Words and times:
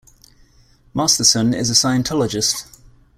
Masterson 0.95 1.53
is 1.53 1.69
a 1.69 1.73
Scientologist. 1.73 2.79